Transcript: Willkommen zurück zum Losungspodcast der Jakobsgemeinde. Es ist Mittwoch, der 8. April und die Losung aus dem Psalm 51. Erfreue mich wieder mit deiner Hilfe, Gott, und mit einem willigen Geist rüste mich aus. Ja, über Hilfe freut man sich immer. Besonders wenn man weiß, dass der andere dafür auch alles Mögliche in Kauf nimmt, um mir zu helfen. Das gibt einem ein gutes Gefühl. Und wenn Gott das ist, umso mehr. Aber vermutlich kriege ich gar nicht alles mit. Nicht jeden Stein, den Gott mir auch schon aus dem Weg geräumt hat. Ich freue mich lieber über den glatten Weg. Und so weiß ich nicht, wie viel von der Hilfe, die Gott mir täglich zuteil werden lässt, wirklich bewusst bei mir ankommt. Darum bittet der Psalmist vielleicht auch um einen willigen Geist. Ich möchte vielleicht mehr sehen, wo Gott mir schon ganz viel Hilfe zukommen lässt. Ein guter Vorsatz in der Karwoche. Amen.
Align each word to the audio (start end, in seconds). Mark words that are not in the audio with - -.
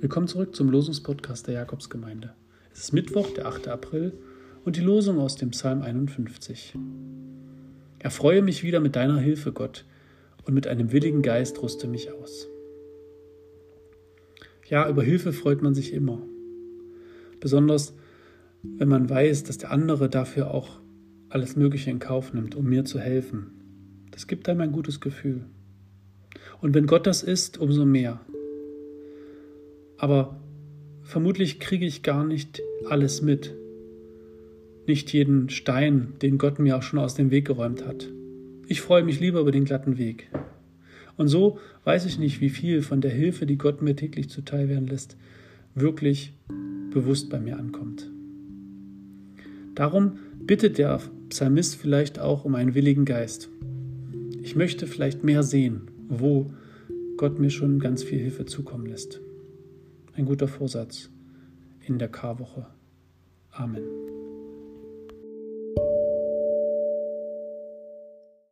Willkommen 0.00 0.28
zurück 0.28 0.56
zum 0.56 0.70
Losungspodcast 0.70 1.46
der 1.46 1.56
Jakobsgemeinde. 1.56 2.32
Es 2.72 2.84
ist 2.84 2.94
Mittwoch, 2.94 3.34
der 3.34 3.44
8. 3.44 3.68
April 3.68 4.14
und 4.64 4.76
die 4.76 4.80
Losung 4.80 5.18
aus 5.18 5.36
dem 5.36 5.50
Psalm 5.50 5.82
51. 5.82 6.74
Erfreue 7.98 8.40
mich 8.40 8.62
wieder 8.62 8.80
mit 8.80 8.96
deiner 8.96 9.18
Hilfe, 9.18 9.52
Gott, 9.52 9.84
und 10.44 10.54
mit 10.54 10.66
einem 10.66 10.90
willigen 10.90 11.20
Geist 11.20 11.62
rüste 11.62 11.86
mich 11.86 12.10
aus. 12.10 12.48
Ja, 14.70 14.88
über 14.88 15.02
Hilfe 15.02 15.34
freut 15.34 15.60
man 15.60 15.74
sich 15.74 15.92
immer. 15.92 16.22
Besonders 17.38 17.92
wenn 18.62 18.88
man 18.88 19.10
weiß, 19.10 19.44
dass 19.44 19.58
der 19.58 19.70
andere 19.70 20.08
dafür 20.08 20.50
auch 20.50 20.80
alles 21.28 21.56
Mögliche 21.56 21.90
in 21.90 21.98
Kauf 21.98 22.32
nimmt, 22.32 22.54
um 22.54 22.64
mir 22.64 22.86
zu 22.86 22.98
helfen. 22.98 24.06
Das 24.12 24.26
gibt 24.26 24.48
einem 24.48 24.62
ein 24.62 24.72
gutes 24.72 25.00
Gefühl. 25.00 25.44
Und 26.62 26.72
wenn 26.72 26.86
Gott 26.86 27.06
das 27.06 27.22
ist, 27.22 27.58
umso 27.58 27.84
mehr. 27.84 28.20
Aber 30.00 30.40
vermutlich 31.02 31.60
kriege 31.60 31.84
ich 31.84 32.02
gar 32.02 32.24
nicht 32.24 32.62
alles 32.88 33.20
mit. 33.20 33.54
Nicht 34.86 35.12
jeden 35.12 35.50
Stein, 35.50 36.14
den 36.22 36.38
Gott 36.38 36.58
mir 36.58 36.78
auch 36.78 36.82
schon 36.82 36.98
aus 36.98 37.14
dem 37.14 37.30
Weg 37.30 37.46
geräumt 37.46 37.86
hat. 37.86 38.08
Ich 38.66 38.80
freue 38.80 39.04
mich 39.04 39.20
lieber 39.20 39.40
über 39.40 39.52
den 39.52 39.66
glatten 39.66 39.98
Weg. 39.98 40.30
Und 41.18 41.28
so 41.28 41.58
weiß 41.84 42.06
ich 42.06 42.18
nicht, 42.18 42.40
wie 42.40 42.48
viel 42.48 42.80
von 42.80 43.02
der 43.02 43.10
Hilfe, 43.10 43.44
die 43.44 43.58
Gott 43.58 43.82
mir 43.82 43.94
täglich 43.94 44.30
zuteil 44.30 44.70
werden 44.70 44.86
lässt, 44.86 45.18
wirklich 45.74 46.32
bewusst 46.90 47.28
bei 47.28 47.38
mir 47.38 47.58
ankommt. 47.58 48.10
Darum 49.74 50.12
bittet 50.46 50.78
der 50.78 50.98
Psalmist 51.28 51.76
vielleicht 51.76 52.18
auch 52.18 52.46
um 52.46 52.54
einen 52.54 52.74
willigen 52.74 53.04
Geist. 53.04 53.50
Ich 54.42 54.56
möchte 54.56 54.86
vielleicht 54.86 55.24
mehr 55.24 55.42
sehen, 55.42 55.82
wo 56.08 56.54
Gott 57.18 57.38
mir 57.38 57.50
schon 57.50 57.80
ganz 57.80 58.02
viel 58.02 58.18
Hilfe 58.18 58.46
zukommen 58.46 58.86
lässt. 58.86 59.20
Ein 60.14 60.24
guter 60.24 60.48
Vorsatz 60.48 61.10
in 61.86 61.98
der 61.98 62.08
Karwoche. 62.08 62.66
Amen. 63.50 64.19